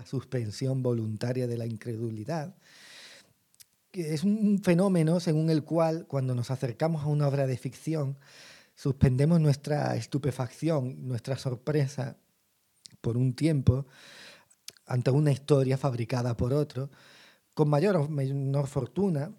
la 0.00 0.06
suspensión 0.06 0.82
voluntaria 0.82 1.46
de 1.46 1.58
la 1.58 1.66
incredulidad, 1.66 2.54
que 3.90 4.14
es 4.14 4.24
un 4.24 4.60
fenómeno 4.62 5.20
según 5.20 5.50
el 5.50 5.62
cual 5.62 6.06
cuando 6.06 6.34
nos 6.34 6.50
acercamos 6.50 7.02
a 7.02 7.08
una 7.08 7.28
obra 7.28 7.46
de 7.46 7.58
ficción, 7.58 8.16
suspendemos 8.74 9.40
nuestra 9.40 9.94
estupefacción, 9.96 11.06
nuestra 11.06 11.36
sorpresa 11.36 12.16
por 13.02 13.18
un 13.18 13.34
tiempo 13.34 13.86
ante 14.86 15.10
una 15.10 15.32
historia 15.32 15.76
fabricada 15.76 16.34
por 16.34 16.54
otro, 16.54 16.90
con 17.52 17.68
mayor 17.68 17.96
o 17.96 18.08
menor 18.08 18.68
fortuna, 18.68 19.32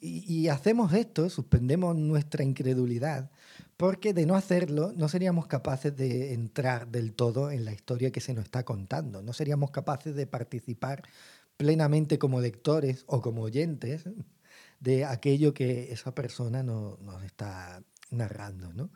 y, 0.00 0.48
hacemos 0.48 0.92
esto, 0.92 1.30
suspendemos 1.30 1.96
nuestra 1.96 2.44
incredulidad, 2.44 3.30
porque 3.78 4.12
de 4.12 4.26
no 4.26 4.34
hacerlo 4.34 4.92
no 4.96 5.08
seríamos 5.08 5.46
capaces 5.46 5.96
de 5.96 6.34
entrar 6.34 6.88
del 6.88 7.14
todo 7.14 7.52
en 7.52 7.64
la 7.64 7.72
historia 7.72 8.10
que 8.10 8.20
se 8.20 8.34
nos 8.34 8.44
está 8.44 8.64
contando, 8.64 9.22
no 9.22 9.32
seríamos 9.32 9.70
capaces 9.70 10.14
de 10.16 10.26
participar 10.26 11.04
plenamente 11.56 12.18
como 12.18 12.40
lectores 12.40 13.04
o 13.06 13.22
como 13.22 13.42
oyentes 13.42 14.04
de 14.80 15.04
aquello 15.04 15.54
que 15.54 15.92
esa 15.92 16.12
persona 16.12 16.62
nos 16.64 17.22
está 17.24 17.82
narrando. 18.10 18.72
¿no? 18.72 18.90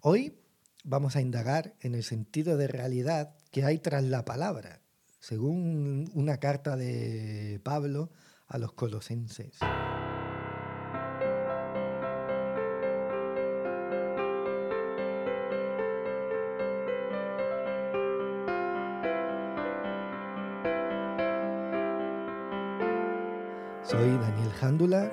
Hoy 0.00 0.38
vamos 0.84 1.16
a 1.16 1.20
indagar 1.20 1.74
en 1.80 1.96
el 1.96 2.04
sentido 2.04 2.56
de 2.56 2.68
realidad 2.68 3.34
que 3.50 3.64
hay 3.64 3.78
tras 3.78 4.04
la 4.04 4.24
palabra, 4.24 4.80
según 5.18 6.08
una 6.14 6.38
carta 6.38 6.76
de 6.76 7.60
Pablo 7.64 8.12
a 8.46 8.58
los 8.58 8.72
colosenses. 8.74 9.58
Daniel 24.24 24.52
Jándula 24.52 25.12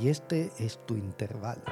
y 0.00 0.08
este 0.08 0.52
es 0.56 0.78
tu 0.86 0.94
intervalo. 0.94 1.62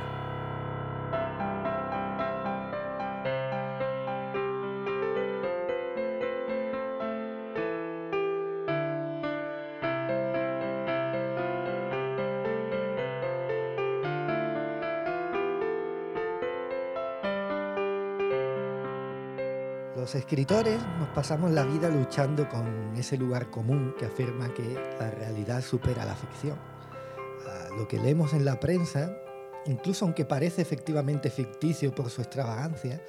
Los 19.97 20.17
escritores 20.17 20.81
nos 20.99 21.09
pasamos 21.11 21.53
la 21.53 21.63
vida 21.63 21.89
luchando 21.89 22.49
con 22.49 22.97
ese 22.97 23.17
lugar 23.17 23.49
común 23.49 23.95
que 23.97 24.07
afirma 24.07 24.53
que 24.53 24.75
la 24.99 25.09
realidad 25.09 25.63
supera 25.63 26.05
la 26.05 26.17
ficción. 26.17 26.80
Lo 27.77 27.89
que 27.89 27.99
leemos 27.99 28.33
en 28.33 28.45
la 28.45 28.61
prensa, 28.61 29.17
incluso 29.67 30.05
aunque 30.05 30.25
parece 30.25 30.63
efectivamente 30.63 31.31
ficticio 31.31 31.95
por 31.95 32.11
su 32.11 32.21
extravagancia, 32.21 33.03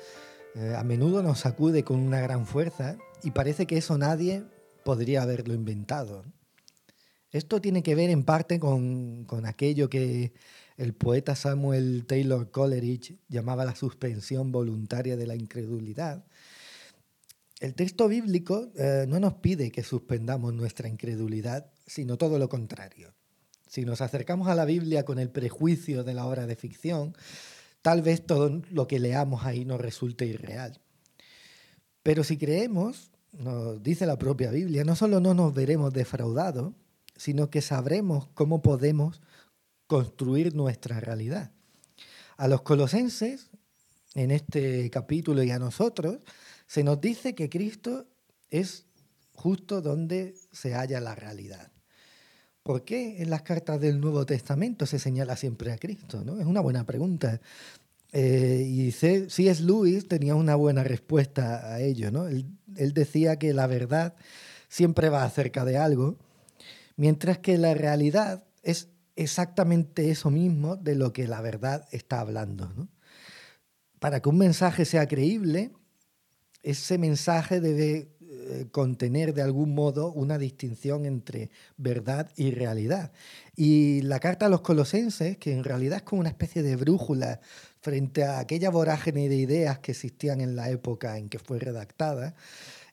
eh, 0.56 0.76
a 0.78 0.84
menudo 0.84 1.24
nos 1.24 1.40
sacude 1.40 1.84
con 1.84 2.00
una 2.00 2.20
gran 2.20 2.46
fuerza 2.46 2.98
y 3.24 3.32
parece 3.32 3.66
que 3.66 3.78
eso 3.78 3.98
nadie 3.98 4.44
podría 4.84 5.24
haberlo 5.24 5.54
inventado. 5.54 6.24
Esto 7.32 7.62
tiene 7.62 7.82
que 7.84 7.96
ver 7.96 8.10
en 8.10 8.24
parte 8.24 8.60
con, 8.60 9.26
con 9.26 9.46
aquello 9.46 9.90
que 9.90 10.34
el 10.78 10.94
poeta 10.94 11.36
Samuel 11.36 12.06
Taylor 12.06 12.52
Coleridge 12.52 13.18
llamaba 13.30 13.66
la 13.66 13.76
suspensión 13.76 14.52
voluntaria 14.52 15.16
de 15.16 15.28
la 15.28 15.36
incredulidad, 15.36 16.26
el 17.62 17.76
texto 17.76 18.08
bíblico 18.08 18.72
eh, 18.76 19.06
no 19.08 19.20
nos 19.20 19.36
pide 19.36 19.72
que 19.72 19.84
suspendamos 19.84 20.52
nuestra 20.52 20.90
incredulidad, 20.90 21.72
sino 21.86 22.18
todo 22.18 22.40
lo 22.40 22.50
contrario. 22.50 23.14
Si 23.72 23.86
nos 23.86 24.02
acercamos 24.02 24.50
a 24.50 24.56
la 24.56 24.66
Biblia 24.66 25.06
con 25.06 25.18
el 25.18 25.30
prejuicio 25.30 26.04
de 26.04 26.14
la 26.14 26.26
obra 26.26 26.46
de 26.46 26.58
ficción, 26.58 27.16
tal 27.82 28.02
vez 28.02 28.26
todo 28.26 28.62
lo 28.70 28.86
que 28.86 29.00
leamos 29.00 29.46
ahí 29.46 29.64
nos 29.64 29.80
resulte 29.80 30.26
irreal. 30.26 30.82
Pero 32.04 32.26
si 32.26 32.38
creemos, 32.38 33.12
nos 33.32 33.82
dice 33.82 34.06
la 34.06 34.18
propia 34.18 34.52
Biblia, 34.52 34.84
no 34.84 34.98
solo 34.98 35.22
no 35.22 35.34
nos 35.34 35.54
veremos 35.54 35.94
defraudados, 35.94 36.74
sino 37.16 37.50
que 37.50 37.62
sabremos 37.62 38.28
cómo 38.34 38.62
podemos 38.62 39.22
construir 39.88 40.54
nuestra 40.54 41.00
realidad. 41.00 41.54
A 42.36 42.50
los 42.50 42.64
colosenses, 42.64 43.52
en 44.16 44.32
este 44.32 44.90
capítulo 44.90 45.44
y 45.44 45.52
a 45.52 45.60
nosotros, 45.60 46.18
se 46.68 46.84
nos 46.84 47.00
dice 47.00 47.36
que 47.36 47.50
Cristo 47.50 48.06
es 48.50 48.86
justo 49.32 49.82
donde 49.82 50.36
se 50.52 50.74
halla 50.74 51.00
la 51.00 51.16
realidad. 51.16 51.72
¿Por 52.64 52.84
qué 52.84 53.22
en 53.22 53.30
las 53.30 53.42
cartas 53.42 53.82
del 53.82 54.00
Nuevo 54.00 54.26
Testamento 54.26 54.86
se 54.86 55.00
señala 55.00 55.36
siempre 55.36 55.72
a 55.72 55.78
Cristo? 55.78 56.24
¿no? 56.24 56.40
Es 56.40 56.46
una 56.46 56.62
buena 56.62 56.86
pregunta. 56.86 57.42
Eh, 58.12 58.66
y 58.68 58.92
C.S. 58.92 59.64
Lewis 59.64 60.08
tenía 60.08 60.36
una 60.36 60.56
buena 60.56 60.84
respuesta 60.84 61.74
a 61.74 61.80
ello. 61.80 62.12
¿no? 62.12 62.28
Él, 62.28 62.46
él 62.76 62.94
decía 62.94 63.38
que 63.38 63.54
la 63.54 63.66
verdad 63.66 64.14
siempre 64.70 65.10
va 65.10 65.24
acerca 65.24 65.66
de 65.66 65.78
algo, 65.78 66.18
mientras 66.98 67.40
que 67.40 67.58
la 67.58 67.74
realidad 67.74 68.44
es 68.62 68.90
exactamente 69.16 70.12
eso 70.12 70.30
mismo 70.30 70.76
de 70.76 70.96
lo 70.96 71.14
que 71.14 71.28
la 71.28 71.42
verdad 71.42 71.88
está 71.92 72.20
hablando. 72.20 72.72
¿no? 72.76 72.88
Para 74.00 74.22
que 74.22 74.30
un 74.30 74.38
mensaje 74.38 74.86
sea 74.86 75.08
creíble, 75.08 75.72
ese 76.64 76.98
mensaje 76.98 77.60
debe 77.60 78.12
eh, 78.52 78.68
contener 78.72 79.34
de 79.34 79.42
algún 79.42 79.74
modo 79.74 80.12
una 80.12 80.38
distinción 80.38 81.06
entre 81.06 81.50
verdad 81.78 82.30
y 82.36 82.52
realidad. 82.52 83.12
Y 83.56 84.02
la 84.02 84.20
carta 84.20 84.48
a 84.48 84.50
los 84.50 84.62
colosenses, 84.62 85.38
que 85.38 85.54
en 85.54 85.64
realidad 85.64 85.98
es 85.98 86.04
como 86.04 86.20
una 86.20 86.30
especie 86.30 86.62
de 86.62 86.76
brújula 86.76 87.40
frente 87.82 88.24
a 88.24 88.40
aquella 88.40 88.70
vorágine 88.70 89.30
de 89.30 89.38
ideas 89.38 89.80
que 89.80 89.92
existían 89.92 90.42
en 90.42 90.56
la 90.56 90.70
época 90.70 91.18
en 91.18 91.30
que 91.30 91.40
fue 91.40 91.60
redactada, 91.60 92.36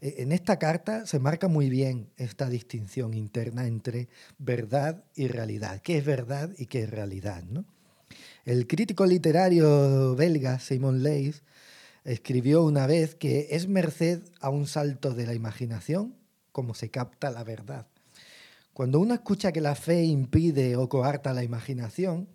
eh, 0.01 0.17
en 0.19 0.33
esta 0.33 0.59
carta 0.59 1.07
se 1.07 1.19
marca 1.19 1.49
muy 1.49 1.69
bien 1.69 2.09
esta 2.17 2.49
distinción 2.49 3.15
interna 3.15 3.67
entre 3.67 4.09
verdad 4.39 5.05
y 5.15 5.29
realidad. 5.29 5.81
¿Qué 5.83 5.99
es 5.99 6.05
verdad 6.05 6.51
y 6.57 6.67
qué 6.67 6.85
es 6.85 6.91
realidad? 6.91 7.43
El 8.45 8.67
crítico 8.67 9.05
literario 9.05 10.15
belga 10.15 10.59
Simon 10.59 11.03
Leys 11.03 11.43
escribió 12.04 12.64
una 12.64 12.86
vez 12.86 13.14
que 13.14 13.48
es 13.50 13.69
merced 13.69 14.22
a 14.41 14.50
un 14.50 14.66
salto 14.66 15.14
de 15.14 15.26
la 15.26 15.34
imaginación 15.34 16.14
como 16.53 16.75
se 16.75 16.91
capta 16.91 17.31
la 17.31 17.44
verdad. 17.44 17.86
Cuando 18.72 19.00
uno 19.00 19.14
escucha 19.14 19.53
que 19.53 19.60
la 19.60 19.75
fe 19.75 20.04
impide 20.04 20.76
o 20.76 20.88
coarta 20.88 21.32
la 21.32 21.44
imaginación, 21.44 22.28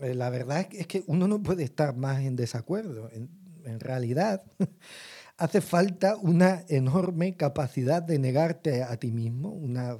eh, 0.00 0.14
la 0.14 0.30
verdad 0.30 0.66
es 0.72 0.86
que 0.86 1.04
uno 1.06 1.28
no 1.28 1.42
puede 1.42 1.64
estar 1.64 1.96
más 1.96 2.20
en 2.20 2.36
desacuerdo. 2.36 3.10
En, 3.12 3.30
en 3.64 3.80
realidad, 3.80 4.42
hace 5.36 5.60
falta 5.60 6.16
una 6.16 6.64
enorme 6.68 7.36
capacidad 7.36 8.02
de 8.02 8.18
negarte 8.18 8.82
a 8.82 8.96
ti 8.96 9.12
mismo, 9.12 9.50
una 9.50 9.96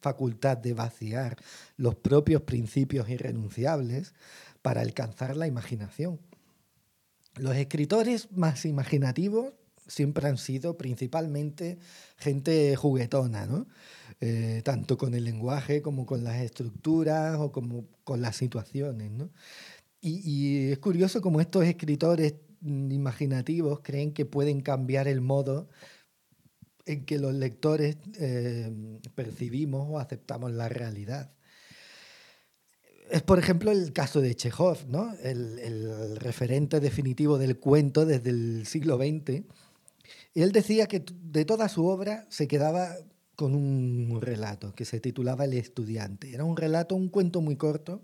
facultad 0.00 0.58
de 0.58 0.74
vaciar 0.74 1.36
los 1.76 1.94
propios 1.94 2.42
principios 2.42 3.08
irrenunciables 3.08 4.14
para 4.62 4.82
alcanzar 4.82 5.36
la 5.36 5.46
imaginación. 5.46 6.20
Los 7.36 7.56
escritores 7.56 8.30
más 8.32 8.64
imaginativos 8.64 9.52
siempre 9.86 10.28
han 10.28 10.38
sido 10.38 10.76
principalmente 10.76 11.78
gente 12.16 12.74
juguetona, 12.76 13.46
¿no? 13.46 13.66
Eh, 14.20 14.62
tanto 14.64 14.96
con 14.96 15.14
el 15.14 15.24
lenguaje 15.24 15.82
como 15.82 16.06
con 16.06 16.24
las 16.24 16.40
estructuras 16.40 17.36
o 17.38 17.52
como 17.52 17.86
con 18.04 18.22
las 18.22 18.36
situaciones. 18.36 19.10
¿no? 19.10 19.30
Y, 20.00 20.70
es 20.70 20.78
curioso 20.78 21.20
cómo 21.20 21.40
estos 21.40 21.64
escritores 21.64 22.34
imaginativos 22.62 23.80
creen 23.82 24.12
que 24.12 24.24
pueden 24.24 24.60
cambiar 24.60 25.08
el 25.08 25.20
modo 25.20 25.68
en 26.86 27.04
que 27.04 27.18
los 27.18 27.34
lectores 27.34 27.96
eh, 28.18 28.72
percibimos 29.14 29.88
o 29.90 29.98
aceptamos 29.98 30.52
la 30.52 30.68
realidad 30.68 31.32
es, 33.10 33.22
por 33.22 33.38
ejemplo, 33.38 33.70
el 33.70 33.92
caso 33.92 34.20
de 34.20 34.34
Chekhov, 34.34 34.86
¿no? 34.88 35.14
el, 35.22 36.16
referente 36.16 36.80
definitivo 36.80 37.38
del 37.38 37.58
cuento 37.58 38.06
desde 38.06 38.30
el 38.30 38.66
siglo 38.66 38.96
XX. 38.96 39.42
Y 40.34 40.42
él 40.42 40.52
decía 40.52 40.86
que 40.86 41.04
de 41.22 41.44
toda 41.44 41.68
su 41.68 41.86
obra 41.86 42.26
se 42.28 42.48
quedaba 42.48 42.96
con 43.36 43.54
un 43.54 44.20
relato 44.20 44.74
que 44.74 44.84
se 44.84 45.00
titulaba 45.00 45.44
El 45.44 45.54
estudiante. 45.54 46.32
Era 46.32 46.44
un 46.44 46.56
relato, 46.56 46.94
un 46.94 47.08
cuento 47.08 47.40
muy 47.40 47.56
corto, 47.56 48.00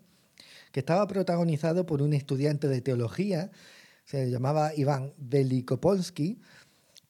que 0.73 0.81
estaba 0.81 1.06
protagonizado 1.06 1.87
por 1.87 2.02
un 2.02 2.12
estudiante 2.12 2.69
de 2.69 2.81
teología, 2.81 3.50
se 4.05 4.31
llamaba 4.31 4.75
Iván 4.75 5.12
Velikopolsky, 5.19 6.41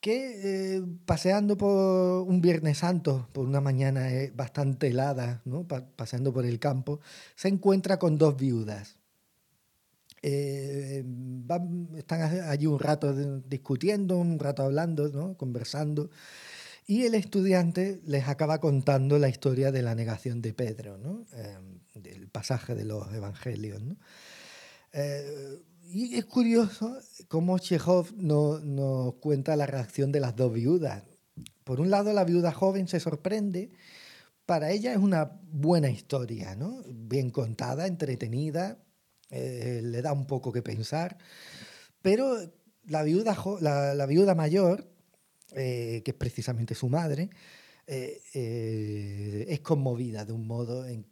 que 0.01 0.77
eh, 0.77 0.83
paseando 1.05 1.57
por 1.57 2.23
un 2.27 2.41
Viernes 2.41 2.79
Santo, 2.79 3.29
por 3.31 3.45
una 3.45 3.61
mañana 3.61 4.11
eh, 4.11 4.31
bastante 4.35 4.87
helada, 4.87 5.41
¿no? 5.45 5.67
paseando 5.67 6.33
por 6.33 6.45
el 6.45 6.59
campo, 6.59 6.99
se 7.35 7.47
encuentra 7.49 7.99
con 7.99 8.17
dos 8.17 8.35
viudas. 8.35 8.97
Eh, 10.23 11.03
están 11.97 12.21
allí 12.21 12.65
un 12.65 12.79
rato 12.79 13.13
discutiendo, 13.13 14.17
un 14.17 14.39
rato 14.39 14.63
hablando, 14.63 15.09
¿no? 15.09 15.35
conversando, 15.37 16.09
Y 16.87 17.05
el 17.05 17.15
estudiante 17.15 18.01
les 18.05 18.27
acaba 18.27 18.59
contando 18.59 19.19
la 19.19 19.29
historia 19.29 19.71
de 19.71 19.83
la 19.83 19.95
negación 19.95 20.41
de 20.41 20.53
Pedro, 20.53 20.97
¿no? 20.97 21.25
Em, 21.33 21.79
del 22.01 22.27
pasaje 22.27 22.75
de 22.75 22.85
los 22.85 23.13
evangelios. 23.13 23.81
Eh, 24.93 25.61
y 25.83 26.15
es 26.15 26.25
curioso 26.25 26.97
cómo 27.27 27.59
Chekhov 27.59 28.13
nos 28.15 29.15
cuenta 29.15 29.55
la 29.55 29.65
reacción 29.65 30.11
de 30.11 30.19
las 30.19 30.35
dos 30.35 30.53
viudas. 30.53 31.03
Por 31.63 31.79
un 31.79 31.89
lado, 31.89 32.13
la 32.13 32.23
viuda 32.23 32.51
joven 32.51 32.87
se 32.87 32.99
sorprende. 32.99 33.71
Para 34.45 34.71
ella 34.71 34.91
es 34.91 34.97
una 34.97 35.39
buena 35.43 35.89
historia, 35.89 36.55
¿no? 36.55 36.83
bien 36.87 37.29
contada, 37.29 37.87
entretenida, 37.87 38.79
eh, 39.29 39.81
le 39.83 40.01
da 40.01 40.13
un 40.13 40.27
poco 40.27 40.51
que 40.51 40.61
pensar. 40.61 41.17
Pero 42.01 42.37
la 42.85 43.03
viuda, 43.03 43.37
la 43.61 44.05
viuda 44.05 44.35
mayor 44.35 44.91
eh, 45.53 46.01
que 46.05 46.11
es 46.11 46.17
precisamente 46.17 46.75
su 46.75 46.87
madre, 46.87 47.29
eh, 47.85 48.21
eh, 48.33 49.45
es 49.49 49.59
conmovida 49.59 50.23
de 50.23 50.31
un 50.31 50.47
modo 50.47 50.87
en 50.87 51.05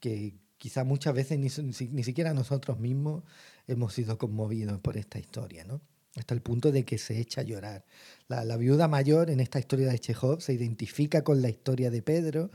que 0.00 0.34
quizá 0.58 0.84
muchas 0.84 1.14
veces 1.14 1.38
ni, 1.38 2.02
siquiera 2.02 2.34
nosotros 2.34 2.78
mismos 2.78 3.24
hemos 3.72 3.94
sido 3.94 4.18
conmovidos 4.18 4.80
por 4.80 4.96
esta 4.96 5.18
historia, 5.18 5.64
¿no? 5.64 5.80
hasta 6.16 6.34
el 6.34 6.42
punto 6.42 6.72
de 6.72 6.84
que 6.84 6.98
se 6.98 7.20
echa 7.20 7.42
a 7.42 7.44
llorar. 7.44 7.84
La, 8.28 8.44
la, 8.44 8.56
viuda 8.56 8.88
mayor 8.88 9.30
en 9.30 9.38
esta 9.38 9.60
historia 9.60 9.88
de 9.88 9.98
Chekhov 9.98 10.40
se 10.40 10.52
identifica 10.52 11.22
con 11.22 11.40
la 11.40 11.48
historia 11.48 11.90
de 11.90 12.02
Pedro, 12.02 12.50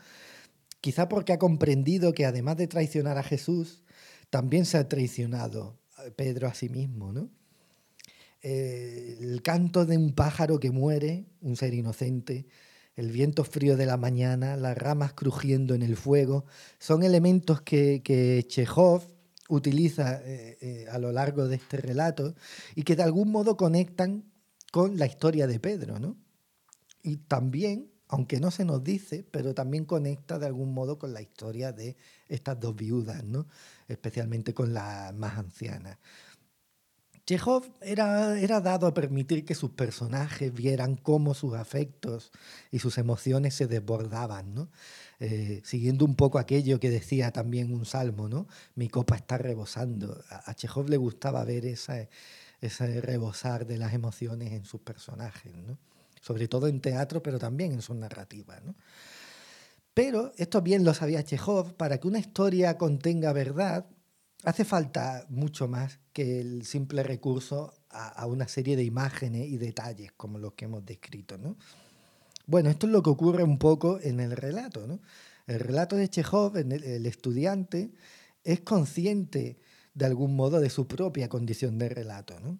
quizá 0.81 1.07
porque 1.07 1.33
ha 1.33 1.39
comprendido 1.39 2.13
que 2.13 2.25
además 2.25 2.57
de 2.57 2.67
traicionar 2.67 3.17
a 3.17 3.23
Jesús, 3.23 3.83
también 4.29 4.65
se 4.65 4.77
ha 4.77 4.89
traicionado 4.89 5.79
Pedro 6.15 6.47
a 6.47 6.53
sí 6.53 6.69
mismo, 6.69 7.13
¿no? 7.13 7.29
Eh, 8.41 9.17
el 9.21 9.41
canto 9.41 9.85
de 9.85 9.97
un 9.97 10.13
pájaro 10.13 10.59
que 10.59 10.69
muere, 10.69 11.25
un 11.41 11.55
ser 11.55 11.73
inocente, 11.73 12.45
el 12.95 13.11
viento 13.11 13.43
frío 13.43 13.75
de 13.75 13.87
la 13.87 13.97
mañana, 13.97 14.55
las 14.55 14.77
ramas 14.77 15.13
crujiendo 15.13 15.73
en 15.73 15.81
el 15.81 15.95
fuego, 15.97 16.45
son 16.77 17.01
elementos 17.03 17.61
que, 17.61 18.01
que 18.03 18.45
Chekhov 18.47 19.14
utiliza 19.49 20.21
eh, 20.23 20.57
eh, 20.61 20.85
a 20.89 20.97
lo 20.97 21.11
largo 21.11 21.47
de 21.47 21.57
este 21.57 21.77
relato 21.77 22.35
y 22.75 22.83
que 22.83 22.95
de 22.95 23.03
algún 23.03 23.31
modo 23.31 23.57
conectan 23.57 24.31
con 24.71 24.97
la 24.97 25.05
historia 25.05 25.47
de 25.47 25.59
Pedro, 25.59 25.99
¿no? 25.99 26.17
Y 27.03 27.17
también, 27.17 27.91
aunque 28.07 28.39
no 28.39 28.51
se 28.51 28.65
nos 28.65 28.83
dice, 28.83 29.23
pero 29.31 29.53
también 29.53 29.85
conecta 29.85 30.39
de 30.39 30.47
algún 30.47 30.73
modo 30.73 30.97
con 30.97 31.13
la 31.13 31.21
historia 31.21 31.71
de 31.71 31.95
estas 32.27 32.59
dos 32.59 32.75
viudas, 32.75 33.23
¿no? 33.23 33.47
Especialmente 33.87 34.53
con 34.53 34.73
la 34.73 35.13
más 35.15 35.37
anciana. 35.37 35.99
Chekhov 37.25 37.71
era, 37.81 38.39
era, 38.39 38.61
dado 38.61 38.85
a 38.85 38.93
permitir 38.93 39.45
que 39.45 39.55
sus 39.55 39.71
personajes 39.71 40.53
vieran 40.53 40.95
cómo 40.95 41.33
sus 41.33 41.55
afectos 41.55 42.31
y 42.71 42.79
sus 42.79 42.99
emociones 42.99 43.55
se 43.55 43.65
desbordaban, 43.65 44.53
¿no? 44.53 44.69
Eh, 45.19 45.61
siguiendo 45.63 46.05
un 46.05 46.15
poco 46.15 46.37
aquello 46.37 46.79
que 46.79 46.91
decía 46.91 47.31
también 47.31 47.73
un 47.73 47.85
salmo, 47.85 48.29
¿no? 48.29 48.47
Mi 48.75 48.89
copa 48.89 49.15
está 49.15 49.39
rebosando. 49.39 50.23
A, 50.29 50.53
Chekhov 50.53 50.87
le 50.89 50.97
gustaba 50.97 51.43
ver 51.45 51.65
esa, 51.65 52.07
ese 52.61 53.01
rebosar 53.01 53.65
de 53.65 53.77
las 53.77 53.93
emociones 53.93 54.53
en 54.53 54.65
sus 54.65 54.81
personajes, 54.81 55.55
¿no? 55.55 55.79
sobre 56.21 56.47
todo 56.47 56.67
en 56.67 56.81
teatro, 56.81 57.21
pero 57.21 57.37
también 57.37 57.71
en 57.71 57.81
sus 57.81 57.95
narrativas. 57.95 58.63
¿no? 58.63 58.75
Pero 59.93 60.33
esto 60.37 60.61
bien 60.61 60.83
lo 60.83 60.93
sabía 60.93 61.23
Chekhov, 61.23 61.75
para 61.75 61.99
que 61.99 62.07
una 62.07 62.19
historia 62.19 62.77
contenga 62.77 63.31
verdad, 63.31 63.85
hace 64.45 64.63
falta 64.63 65.25
mucho 65.29 65.67
más 65.67 65.99
que 66.13 66.39
el 66.39 66.65
simple 66.65 67.03
recurso 67.03 67.73
a, 67.89 68.25
una 68.25 68.47
serie 68.47 68.75
de 68.75 68.83
imágenes 68.83 69.47
y 69.47 69.57
detalles 69.57 70.11
como 70.11 70.37
los 70.37 70.53
que 70.53 70.65
hemos 70.65 70.85
descrito. 70.85 71.37
¿no? 71.37 71.57
Bueno, 72.45 72.69
esto 72.69 72.87
es 72.87 72.93
lo 72.93 73.01
que 73.01 73.09
ocurre 73.09 73.43
un 73.43 73.57
poco 73.57 73.99
en 74.01 74.19
el 74.19 74.31
relato. 74.31 74.85
¿no? 74.85 74.99
El 75.47 75.59
relato 75.59 75.95
de 75.95 76.09
Chekhov, 76.09 76.57
el, 76.57 76.71
el 76.71 77.05
estudiante, 77.05 77.91
es 78.43 78.61
consciente 78.61 79.57
de 79.93 80.05
algún 80.05 80.35
modo 80.35 80.59
de 80.59 80.69
su 80.69 80.87
propia 80.87 81.29
condición 81.29 81.77
de 81.79 81.89
relato. 81.89 82.39
¿no? 82.39 82.59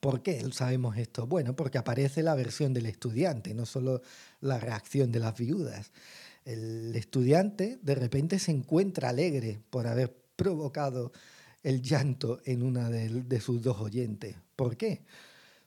¿Por 0.00 0.22
qué 0.22 0.44
sabemos 0.52 0.96
esto? 0.98 1.26
Bueno, 1.26 1.56
porque 1.56 1.78
aparece 1.78 2.22
la 2.22 2.34
versión 2.34 2.74
del 2.74 2.86
estudiante, 2.86 3.54
no 3.54 3.66
solo 3.66 4.02
la 4.40 4.60
reacción 4.60 5.10
de 5.10 5.20
las 5.20 5.36
viudas. 5.36 5.92
El 6.44 6.94
estudiante 6.94 7.78
de 7.82 7.94
repente 7.94 8.38
se 8.38 8.50
encuentra 8.50 9.08
alegre 9.08 9.62
por 9.70 9.86
haber 9.86 10.23
provocado 10.36 11.12
el 11.64 11.80
llanto 11.82 12.40
en 12.44 12.62
una 12.62 12.90
de, 12.90 13.40
sus 13.40 13.62
dos 13.62 13.80
oyentes. 13.80 14.36
¿Por 14.54 14.76
qué? 14.76 15.04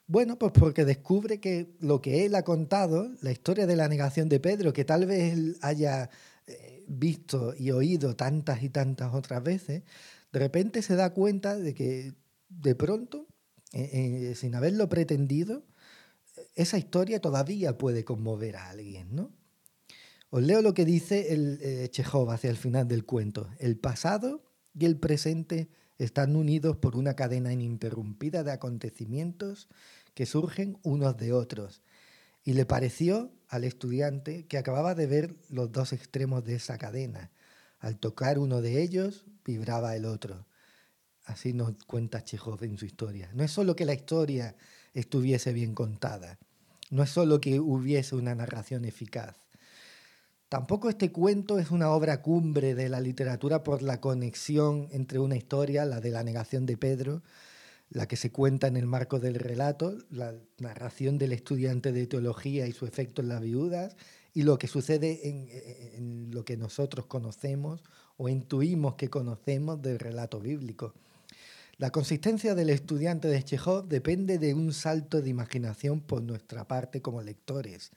Bueno, 0.06 0.38
pues 0.38 0.54
porque 0.54 0.86
descubre 0.86 1.40
que 1.40 1.76
lo 1.80 2.02
que 2.02 2.26
él 2.26 2.36
ha 2.36 2.44
contado, 2.44 3.12
la 3.22 3.32
historia 3.32 3.68
de 3.68 3.76
la 3.76 3.90
negación 3.90 4.30
de 4.30 4.40
Pedro, 4.40 4.72
que 4.72 4.86
tal 4.86 5.06
vez 5.06 5.34
él 5.34 5.58
haya 5.62 6.10
eh, 6.46 6.86
visto 6.88 7.54
y 7.58 7.72
oído 7.72 8.16
tantas 8.16 8.64
y 8.64 8.70
tantas 8.70 9.14
otras 9.14 9.44
veces, 9.44 9.84
de 10.32 10.40
repente 10.40 10.82
se 10.82 10.96
da 10.96 11.14
cuenta 11.14 11.58
de 11.58 11.74
que 11.74 12.14
de 12.48 12.76
pronto, 12.76 13.28
eh, 13.74 14.30
eh, 14.32 14.36
sin 14.36 14.56
haberlo 14.56 14.88
pretendido, 14.88 15.66
esa 16.56 16.78
historia 16.78 17.20
todavía 17.20 17.78
puede 17.78 18.06
conmover 18.06 18.56
a 18.56 18.70
alguien, 18.70 19.14
¿no? 19.14 19.32
Os 20.30 20.44
leo 20.44 20.62
lo 20.62 20.74
que 20.74 20.86
dice 20.86 21.34
el 21.34 21.90
Chekhov 21.90 22.30
hacia 22.32 22.50
el 22.50 22.58
final 22.58 22.88
del 22.88 23.06
cuento. 23.06 23.50
El 23.60 23.78
pasado 23.78 24.47
y 24.78 24.86
el 24.86 24.98
presente 24.98 25.70
están 25.98 26.36
unidos 26.36 26.78
por 26.78 26.96
una 26.96 27.16
cadena 27.16 27.52
ininterrumpida 27.52 28.44
de 28.44 28.52
acontecimientos 28.52 29.68
que 30.14 30.26
surgen 30.26 30.78
unos 30.84 31.18
de 31.18 31.34
otros. 31.34 31.82
Y 32.44 32.54
le 32.54 32.66
pareció 32.66 33.32
al 33.50 33.64
estudiante 33.64 34.46
que 34.46 34.58
acababa 34.58 34.96
de 34.96 35.08
ver 35.08 35.36
los 35.50 35.72
dos 35.72 35.94
extremos 35.94 36.44
de 36.46 36.56
esa 36.56 36.78
cadena. 36.78 37.32
Al 37.80 37.98
tocar 37.98 38.40
uno 38.40 38.62
de 38.62 38.82
ellos, 38.82 39.26
vibraba 39.44 39.96
el 39.96 40.06
otro. 40.06 40.46
Así 41.26 41.54
nos 41.54 41.74
cuenta 41.86 42.24
Chekhov 42.24 42.64
en 42.64 42.78
su 42.78 42.86
historia. 42.86 43.30
No 43.34 43.44
es 43.44 43.52
solo 43.52 43.76
que 43.76 43.86
la 43.86 43.94
historia 43.94 44.56
estuviese 44.94 45.54
bien 45.54 45.76
contada, 45.76 46.40
no 46.90 47.04
es 47.04 47.10
solo 47.10 47.42
que 47.42 47.60
hubiese 47.60 48.16
una 48.16 48.34
narración 48.34 48.86
eficaz, 48.86 49.36
Tampoco 50.50 50.88
este 50.88 51.12
cuento 51.12 51.60
es 51.60 51.72
una 51.72 51.92
obra 51.92 52.22
cumbre 52.22 52.74
de 52.74 52.88
la 52.88 53.02
literatura 53.02 53.64
por 53.64 53.82
la 53.82 54.00
conexión 54.00 54.88
entre 54.92 55.20
una 55.20 55.36
historia, 55.36 55.84
la 55.84 56.00
de 56.00 56.10
la 56.10 56.24
negación 56.24 56.66
de 56.66 56.78
Pedro, 56.78 57.22
la 57.90 58.08
que 58.08 58.16
se 58.16 58.32
cuenta 58.32 58.68
en 58.68 58.78
el 58.78 58.86
marco 58.86 59.20
del 59.20 59.36
relato, 59.36 59.98
la 60.10 60.34
narración 60.60 61.18
del 61.18 61.34
estudiante 61.34 61.92
de 61.92 62.08
teología 62.08 62.66
y 62.66 62.72
su 62.72 62.86
efecto 62.86 63.22
en 63.22 63.28
las 63.28 63.42
viudas, 63.42 63.98
y 64.34 64.44
lo 64.44 64.58
que 64.58 64.68
sucede 64.68 65.28
en, 65.28 66.32
lo 66.32 66.46
que 66.46 66.56
nosotros 66.56 67.08
conocemos 67.08 67.84
o 68.16 68.30
intuimos 68.30 68.96
que 68.96 69.10
conocemos 69.10 69.82
del 69.82 70.00
relato 70.00 70.40
bíblico. 70.40 70.94
La 71.78 71.92
consistencia 71.92 72.56
del 72.56 72.70
estudiante 72.72 73.28
de 73.28 73.44
Chekhov 73.44 73.88
depende 73.88 74.40
de 74.40 74.54
un 74.54 74.74
salto 74.74 75.22
de 75.22 75.30
imaginación 75.30 76.02
por 76.02 76.24
nuestra 76.24 76.68
parte 76.68 77.02
como 77.02 77.22
lectores, 77.22 77.92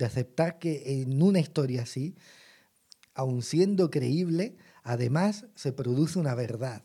de 0.00 0.06
aceptar 0.06 0.58
que 0.58 1.00
en 1.02 1.22
una 1.22 1.38
historia 1.38 1.82
así, 1.82 2.16
aun 3.14 3.42
siendo 3.42 3.88
creíble, 3.88 4.56
además 4.82 5.46
se 5.54 5.72
produce 5.72 6.18
una 6.18 6.34
verdad 6.34 6.82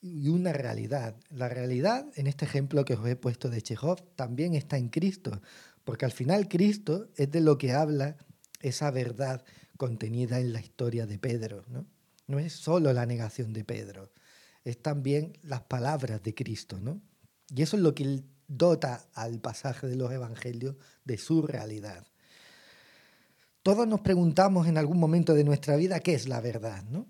y 0.00 0.28
una 0.28 0.54
realidad. 0.54 1.16
La 1.28 1.50
realidad, 1.50 2.06
en 2.14 2.26
este 2.26 2.46
ejemplo 2.46 2.86
que 2.86 2.94
os 2.94 3.06
he 3.06 3.16
puesto 3.16 3.50
de 3.50 3.60
Chekhov, 3.60 4.00
también 4.16 4.54
está 4.54 4.78
en 4.78 4.88
Cristo, 4.88 5.42
porque 5.84 6.06
al 6.06 6.12
final 6.12 6.48
Cristo 6.48 7.10
es 7.16 7.30
de 7.30 7.40
lo 7.40 7.58
que 7.58 7.72
habla 7.72 8.16
esa 8.60 8.90
verdad 8.90 9.44
contenida 9.76 10.38
en 10.40 10.54
la 10.54 10.60
historia 10.60 11.06
de 11.06 11.18
Pedro. 11.18 11.64
No, 11.68 11.86
no 12.26 12.38
es 12.38 12.54
solo 12.54 12.92
la 12.94 13.04
negación 13.04 13.52
de 13.52 13.64
Pedro 13.64 14.12
es 14.64 14.80
también 14.80 15.38
las 15.42 15.62
palabras 15.62 16.22
de 16.22 16.34
Cristo, 16.34 16.78
¿no? 16.80 17.00
Y 17.54 17.62
eso 17.62 17.76
es 17.76 17.82
lo 17.82 17.94
que 17.94 18.22
dota 18.48 19.08
al 19.14 19.40
pasaje 19.40 19.86
de 19.86 19.96
los 19.96 20.10
evangelios 20.12 20.76
de 21.04 21.18
su 21.18 21.42
realidad. 21.42 22.06
Todos 23.62 23.86
nos 23.86 24.00
preguntamos 24.00 24.66
en 24.66 24.78
algún 24.78 24.98
momento 24.98 25.34
de 25.34 25.44
nuestra 25.44 25.76
vida 25.76 26.00
qué 26.00 26.14
es 26.14 26.28
la 26.28 26.40
verdad, 26.40 26.82
¿no? 26.90 27.06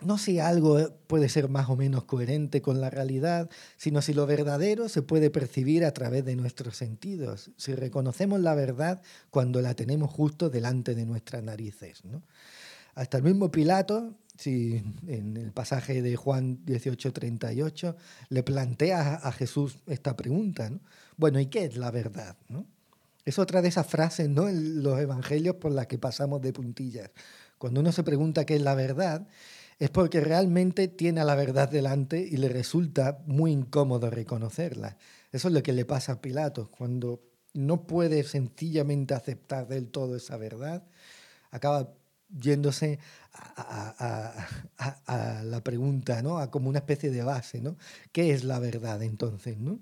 No 0.00 0.16
si 0.16 0.38
algo 0.38 0.78
puede 1.08 1.28
ser 1.28 1.48
más 1.48 1.68
o 1.68 1.76
menos 1.76 2.04
coherente 2.04 2.62
con 2.62 2.80
la 2.80 2.88
realidad, 2.88 3.50
sino 3.76 4.00
si 4.00 4.14
lo 4.14 4.26
verdadero 4.26 4.88
se 4.88 5.02
puede 5.02 5.28
percibir 5.28 5.84
a 5.84 5.92
través 5.92 6.24
de 6.24 6.36
nuestros 6.36 6.76
sentidos, 6.76 7.50
si 7.56 7.74
reconocemos 7.74 8.40
la 8.40 8.54
verdad 8.54 9.02
cuando 9.30 9.60
la 9.60 9.74
tenemos 9.74 10.10
justo 10.10 10.50
delante 10.50 10.94
de 10.94 11.04
nuestras 11.04 11.42
narices. 11.42 12.04
¿no? 12.04 12.22
Hasta 12.94 13.16
el 13.18 13.24
mismo 13.24 13.50
Pilato 13.50 14.14
Sí, 14.38 14.80
en 15.08 15.36
el 15.36 15.50
pasaje 15.50 16.00
de 16.00 16.14
Juan 16.14 16.64
18:38 16.64 17.96
le 18.28 18.44
plantea 18.44 19.14
a 19.14 19.32
Jesús 19.32 19.78
esta 19.88 20.14
pregunta, 20.14 20.70
¿no? 20.70 20.78
Bueno, 21.16 21.40
¿y 21.40 21.46
qué 21.46 21.64
es 21.64 21.76
la 21.76 21.90
verdad? 21.90 22.36
¿no? 22.48 22.64
Es 23.28 23.38
otra 23.38 23.60
de 23.60 23.68
esas 23.68 23.86
frases 23.86 24.26
¿no? 24.30 24.48
en 24.48 24.82
los 24.82 24.98
evangelios 24.98 25.56
por 25.56 25.70
las 25.70 25.86
que 25.86 25.98
pasamos 25.98 26.40
de 26.40 26.50
puntillas. 26.50 27.10
Cuando 27.58 27.80
uno 27.80 27.92
se 27.92 28.02
pregunta 28.02 28.46
qué 28.46 28.56
es 28.56 28.62
la 28.62 28.74
verdad, 28.74 29.28
es 29.78 29.90
porque 29.90 30.22
realmente 30.22 30.88
tiene 30.88 31.20
a 31.20 31.24
la 31.24 31.34
verdad 31.34 31.68
delante 31.68 32.18
y 32.20 32.38
le 32.38 32.48
resulta 32.48 33.22
muy 33.26 33.52
incómodo 33.52 34.08
reconocerla. 34.08 34.96
Eso 35.30 35.48
es 35.48 35.54
lo 35.54 35.62
que 35.62 35.74
le 35.74 35.84
pasa 35.84 36.12
a 36.12 36.20
Pilato. 36.22 36.70
Cuando 36.70 37.20
no 37.52 37.86
puede 37.86 38.24
sencillamente 38.24 39.12
aceptar 39.12 39.68
del 39.68 39.88
todo 39.88 40.16
esa 40.16 40.38
verdad, 40.38 40.82
acaba 41.50 41.92
yéndose 42.34 42.98
a, 43.34 44.46
la 45.44 45.62
pregunta, 45.62 46.22
¿no? 46.22 46.38
A 46.38 46.50
como 46.50 46.70
una 46.70 46.78
especie 46.78 47.10
de 47.10 47.22
base, 47.22 47.60
¿no? 47.60 47.76
¿Qué 48.10 48.32
es 48.32 48.42
la 48.42 48.58
verdad 48.58 49.02
entonces, 49.02 49.58
no? 49.58 49.80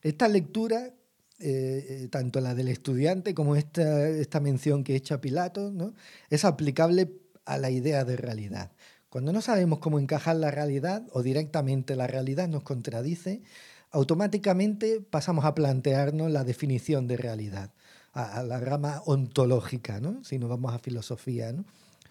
Esta 0.00 0.28
lectura, 0.28 0.94
eh, 1.42 2.08
tanto 2.10 2.40
la 2.40 2.54
del 2.54 2.68
estudiante 2.68 3.34
como 3.34 3.56
esta, 3.56 4.08
esta 4.08 4.40
mención 4.40 4.84
que 4.84 4.96
echa 4.96 5.20
Pilato, 5.20 5.70
¿no? 5.70 5.94
Es 6.30 6.44
aplicable 6.44 7.12
a 7.44 7.58
la 7.58 7.70
idea 7.70 8.04
de 8.04 8.16
realidad. 8.16 8.72
Cuando 9.08 9.32
no 9.32 9.42
sabemos 9.42 9.78
cómo 9.78 9.98
encajar 9.98 10.36
la 10.36 10.50
realidad 10.50 11.06
o 11.12 11.22
directamente 11.22 11.96
la 11.96 12.06
realidad 12.06 12.48
nos 12.48 12.62
contradice, 12.62 13.42
automáticamente 13.90 15.00
pasamos 15.00 15.44
a 15.44 15.54
plantearnos 15.54 16.30
la 16.30 16.44
definición 16.44 17.06
de 17.06 17.18
realidad, 17.18 17.72
a, 18.12 18.42
la 18.42 18.58
rama 18.58 19.02
ontológica, 19.04 20.00
¿no? 20.00 20.24
si 20.24 20.38
nos 20.38 20.48
vamos 20.48 20.72
a 20.72 20.78
filosofía. 20.78 21.52
¿no? 21.52 21.64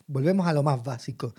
Volvemos 0.08 0.48
a 0.48 0.54
lo 0.54 0.62
más 0.62 0.84
básico. 0.84 1.34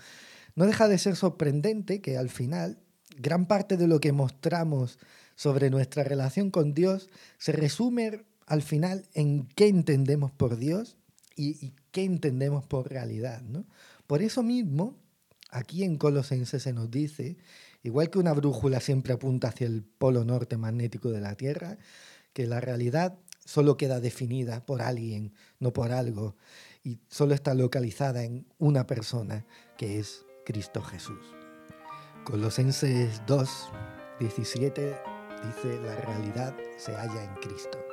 No 0.55 0.65
deja 0.65 0.87
de 0.87 0.97
ser 0.97 1.15
sorprendente 1.15 2.01
que 2.01 2.17
al 2.17 2.29
final 2.29 2.77
gran 3.17 3.45
parte 3.45 3.77
de 3.77 3.87
lo 3.87 3.99
que 3.99 4.11
mostramos 4.11 4.99
sobre 5.43 5.69
nuestra 5.69 6.05
relación 6.05 6.51
con 6.51 6.73
Dios 6.73 7.09
se 7.37 7.51
resume 7.51 8.23
al 8.45 8.61
final 8.61 9.03
en 9.13 9.45
qué 9.57 9.67
entendemos 9.67 10.31
por 10.31 10.55
Dios 10.55 10.95
y, 11.35 11.73
qué 11.91 12.05
entendemos 12.05 12.65
por 12.65 12.89
realidad. 12.89 13.41
¿no? 13.41 13.65
Por 14.07 14.21
eso 14.21 14.41
mismo, 14.41 14.95
aquí 15.51 15.83
en 15.83 15.97
Colosenses 15.97 16.63
se 16.63 16.71
nos 16.71 16.89
dice 16.89 17.35
Igual 17.85 18.09
que 18.09 18.19
una 18.19 18.31
brújula 18.31 18.79
siempre 18.79 19.11
apunta 19.11 19.49
hacia 19.49 19.67
el 19.67 19.83
polo 19.83 20.23
norte 20.23 20.55
magnético 20.55 21.11
de 21.11 21.19
la 21.19 21.35
Tierra, 21.35 21.77
que 22.31 22.47
la 22.47 22.61
realidad 22.61 23.19
solo 23.43 23.75
queda 23.75 23.99
definida 23.99 24.65
por 24.65 24.81
alguien, 24.81 25.33
no 25.59 25.73
por 25.73 25.91
algo, 25.91 26.37
y 26.85 26.99
solo 27.09 27.33
está 27.33 27.53
localizada 27.53 28.23
en 28.23 28.45
una 28.59 28.87
persona, 28.87 29.45
que 29.77 29.99
es 29.99 30.25
Cristo 30.45 30.81
Jesús. 30.81 31.19
Colosenses 32.23 33.21
2, 33.27 33.49
17 34.21 35.12
dice, 35.45 35.79
la 35.81 35.95
realidad 35.95 36.53
se 36.77 36.93
halla 36.95 37.23
en 37.23 37.33
Cristo. 37.35 37.92